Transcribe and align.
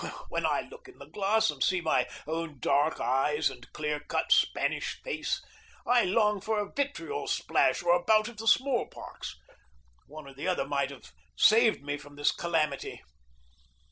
Ah, 0.03 0.25
when 0.29 0.47
I 0.47 0.61
look 0.61 0.87
in 0.87 0.97
the 0.97 1.05
glass 1.05 1.51
and 1.51 1.61
see 1.63 1.79
my 1.79 2.07
own 2.25 2.57
dark 2.59 2.99
eyes 2.99 3.51
and 3.51 3.71
clear 3.71 3.99
cut 3.99 4.31
Spanish 4.31 4.99
face, 5.03 5.43
I 5.85 6.05
long 6.05 6.41
for 6.41 6.57
a 6.57 6.71
vitriol 6.73 7.27
splash 7.27 7.83
or 7.83 7.93
a 7.93 8.03
bout 8.03 8.27
of 8.27 8.37
the 8.37 8.47
small 8.47 8.87
pox. 8.87 9.35
One 10.07 10.25
or 10.25 10.33
the 10.33 10.47
other 10.47 10.65
might 10.65 10.89
have 10.89 11.11
saved 11.35 11.83
me 11.83 11.97
from 11.99 12.15
this 12.15 12.31
calamity. 12.31 13.03